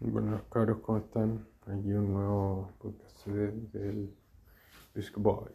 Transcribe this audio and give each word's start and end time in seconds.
Bueno, 0.00 0.42
cabros, 0.50 0.80
¿cómo 0.80 0.98
están? 0.98 1.46
Aquí 1.66 1.92
un 1.92 2.12
nuevo 2.12 2.68
podcast 2.78 3.26
del 3.28 4.12
Disc 4.92 5.16
Boy. 5.16 5.52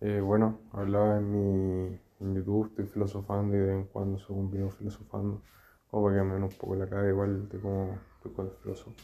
Eh, 0.00 0.20
bueno, 0.20 0.60
hablaba 0.72 1.18
en 1.18 1.32
mi 1.32 2.00
en 2.20 2.34
YouTube, 2.34 2.68
estoy 2.68 2.86
filosofando 2.86 3.56
y 3.56 3.58
de 3.58 3.66
vez 3.66 3.74
en 3.74 3.84
cuando 3.86 4.16
subo 4.18 4.38
un 4.38 4.50
video 4.50 4.70
filosofando, 4.70 5.42
como 5.90 6.04
para 6.04 6.18
que 6.18 6.22
me 6.22 6.34
den 6.34 6.44
un 6.44 6.50
poco 6.50 6.76
la 6.76 6.88
cara 6.88 7.08
igual 7.08 7.48
de 7.48 7.58
cómo 7.58 7.98
estoy 8.14 8.32
con 8.32 8.46
el 8.46 8.52
filósofo. 8.52 8.96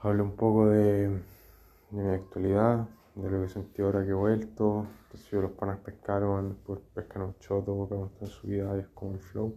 Hablo 0.00 0.24
un 0.24 0.34
poco 0.34 0.66
de, 0.66 1.08
de 1.08 2.02
mi 2.02 2.14
actualidad, 2.14 2.88
de 3.14 3.30
lo 3.30 3.42
que 3.42 3.48
sentí 3.48 3.80
ahora 3.80 4.04
que 4.04 4.10
he 4.10 4.14
vuelto. 4.14 4.88
Yo 5.30 5.40
los 5.40 5.52
panas 5.52 5.78
pescaron, 5.78 6.48
después 6.48 6.80
pescan 6.94 7.22
un 7.22 7.38
choto, 7.38 7.86
preguntan 7.86 8.18
en 8.22 8.26
su 8.26 8.48
vida 8.48 8.76
y 8.76 8.80
es 8.80 8.88
como 8.88 9.12
el 9.12 9.20
flow. 9.20 9.56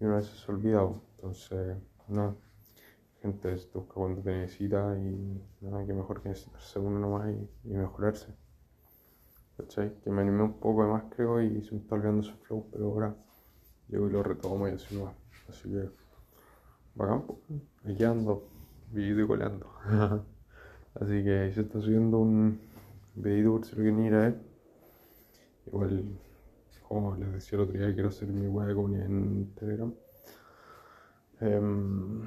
Y 0.00 0.04
una 0.04 0.16
vez 0.16 0.44
ha 0.48 0.52
olvidado. 0.52 1.02
Entonces, 1.16 1.76
no. 2.08 2.36
Gente 3.22 3.58
se 3.58 3.68
busca 3.74 3.94
cuando 3.94 4.22
te 4.22 4.32
necesita 4.32 4.96
y 4.98 5.42
nada 5.60 5.84
que 5.86 5.92
mejor 5.92 6.22
que 6.22 6.30
necesitarse 6.30 6.78
uno 6.78 6.98
nomás 6.98 7.30
y, 7.30 7.68
y 7.70 7.74
mejorarse. 7.74 8.34
¿Cachai? 9.58 9.94
Que 10.00 10.10
me 10.10 10.22
animé 10.22 10.42
un 10.42 10.54
poco 10.54 10.86
más 10.86 11.04
creo 11.14 11.42
y 11.42 11.62
se 11.62 11.74
me 11.74 11.82
está 11.82 11.96
olvidando 11.96 12.22
ese 12.22 12.32
flow, 12.44 12.66
pero 12.72 12.86
ahora 12.86 13.14
llego 13.88 14.08
y 14.08 14.12
lo 14.12 14.22
retomo 14.22 14.66
y 14.68 14.72
así 14.72 14.96
no. 14.96 15.12
Así 15.48 15.68
que, 15.68 15.90
bacán, 16.94 17.24
aquí 17.84 18.04
ando, 18.04 18.48
vivido 18.90 19.24
y 19.24 19.26
coleando. 19.26 19.66
así 20.94 21.24
que 21.24 21.38
ahí 21.40 21.52
se 21.52 21.60
está 21.60 21.80
subiendo 21.80 22.18
un 22.18 22.58
videito 23.14 23.52
por 23.52 23.66
si 23.66 23.76
lo 23.76 23.82
quieren 23.82 24.04
ir 24.04 24.14
a 24.14 24.20
ver. 24.20 24.40
Igual, 25.66 26.04
como 26.90 27.14
les 27.14 27.32
decía 27.32 27.56
el 27.56 27.62
otro 27.62 27.78
día, 27.78 27.94
quiero 27.94 28.08
hacer 28.08 28.26
mi 28.26 28.48
web 28.48 28.66
de 28.66 28.74
comunidad 28.74 29.06
en 29.06 29.54
Telegram. 29.54 29.94
Em, 31.40 32.22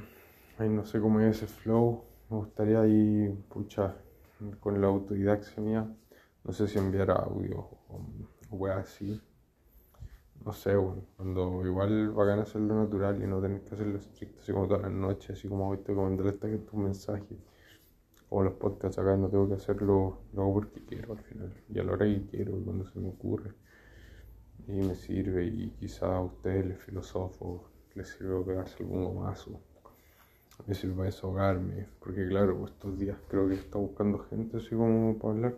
ahí 0.58 0.70
no 0.70 0.86
sé 0.86 1.02
cómo 1.02 1.20
es 1.20 1.36
ese 1.36 1.48
flow. 1.48 2.06
Me 2.30 2.38
gustaría 2.38 2.80
ahí, 2.80 3.28
pucha, 3.50 3.94
con 4.62 4.80
la 4.80 4.88
autodidaxia 4.88 5.62
mía, 5.62 5.86
no 6.46 6.54
sé 6.54 6.70
si 6.70 6.78
enviar 6.78 7.12
audio 7.12 7.58
o, 7.90 8.06
o 8.52 8.56
weas 8.56 8.78
así. 8.88 9.22
No 10.46 10.54
sé, 10.54 10.78
bueno, 10.78 11.08
cuando 11.18 11.66
igual 11.66 12.12
bacán 12.12 12.40
hacerlo 12.40 12.76
natural 12.76 13.22
y 13.22 13.28
no 13.28 13.42
tener 13.42 13.66
que 13.66 13.76
hacerlo 13.76 13.98
estricto, 13.98 14.40
así 14.40 14.54
como 14.54 14.68
todas 14.68 14.84
las 14.84 14.94
noches, 14.94 15.32
así 15.38 15.50
como 15.50 15.68
hoy 15.68 15.80
te 15.80 15.94
comenté 15.94 16.30
esta 16.30 16.50
que 16.50 16.60
tu 16.60 16.78
mensaje. 16.78 17.38
Como 18.30 18.44
los 18.44 18.54
podcasts 18.54 18.98
acá 18.98 19.18
no 19.18 19.28
tengo 19.28 19.46
que 19.50 19.56
hacerlo, 19.56 20.22
lo 20.34 20.42
hago 20.42 20.54
porque 20.54 20.86
quiero 20.86 21.12
al 21.12 21.20
final. 21.20 21.54
Y 21.68 21.80
a 21.80 21.84
la 21.84 21.92
hora 21.92 22.06
que 22.06 22.26
quiero, 22.28 22.54
cuando 22.64 22.86
se 22.86 22.98
me 22.98 23.10
ocurre. 23.10 23.52
Y 24.68 24.72
me 24.72 24.96
sirve, 24.96 25.46
y 25.46 25.70
quizá 25.80 26.16
a 26.16 26.22
ustedes, 26.22 26.66
les 26.66 26.80
filosofo, 26.80 27.70
les 27.96 28.08
sirve 28.08 28.44
pegarse 28.46 28.82
algún 28.82 29.04
gomazo. 29.04 29.60
Me 30.66 30.74
sirve 30.74 31.06
desahogarme, 31.06 31.88
porque 32.00 32.28
claro, 32.28 32.66
estos 32.66 32.98
días 32.98 33.18
creo 33.28 33.50
que 33.50 33.56
está 33.56 33.78
buscando 33.78 34.20
gente 34.20 34.58
así 34.58 34.70
como 34.70 35.18
para 35.18 35.34
hablar. 35.34 35.58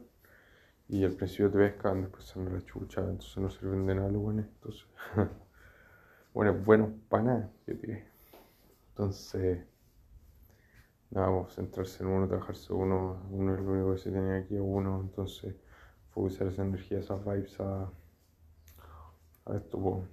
Y 0.87 1.03
al 1.03 1.13
principio 1.13 1.51
te 1.51 1.57
pescan, 1.57 2.01
después 2.01 2.25
se 2.25 2.39
la 2.39 2.61
chucha, 2.63 3.01
entonces 3.01 3.37
no 3.37 3.49
sirven 3.49 3.85
de 3.85 3.95
nada 3.95 4.09
los 4.09 4.21
buenos. 4.21 4.45
Entonces, 4.45 4.85
bueno, 6.33 6.53
bueno, 6.65 6.93
para 7.09 7.23
nada, 7.23 7.51
yo 7.67 7.73
diré. 7.75 8.07
Entonces, 8.89 9.65
nada, 11.11 11.27
vamos 11.27 11.51
a 11.51 11.55
centrarse 11.55 12.03
en 12.03 12.09
uno, 12.09 12.27
trabajarse 12.27 12.73
uno. 12.73 13.21
Uno 13.31 13.55
es 13.55 13.61
lo 13.61 13.71
único 13.71 13.93
que 13.93 13.99
se 13.99 14.11
tenía 14.11 14.37
aquí, 14.37 14.57
uno. 14.57 15.01
Entonces, 15.01 15.55
fue 16.11 16.23
usar 16.25 16.47
esa 16.47 16.63
energía, 16.63 16.99
esas 16.99 17.23
vibes 17.25 17.59
a, 17.59 17.91
po. 19.45 20.07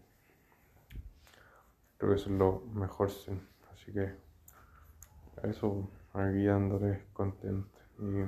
Creo 1.96 2.10
que 2.10 2.16
eso 2.16 2.30
es 2.30 2.38
lo 2.38 2.60
mejor, 2.74 3.10
sí. 3.10 3.32
Así 3.72 3.92
que, 3.92 4.14
eso, 5.44 5.88
aquí 6.12 6.44
dándole 6.44 7.04
contento. 7.12 7.78
Y, 7.98 8.20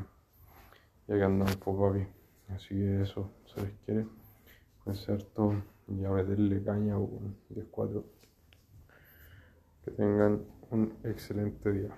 y 1.09 1.13
aquí 1.13 1.23
andamos, 1.23 1.57
pues, 1.57 1.77
papi. 1.77 2.55
Así 2.55 2.69
que 2.75 3.03
eso, 3.03 3.31
se 3.47 3.61
les 3.61 3.73
quiere. 3.85 4.07
Harto 4.87 5.63
y 5.89 6.05
a 6.05 6.11
meterle 6.11 6.63
caña 6.63 6.99
o 6.99 7.09
10-4. 7.51 8.05
Que 9.85 9.91
tengan 9.91 10.45
un 10.71 10.99
excelente 11.05 11.73
día. 11.73 11.97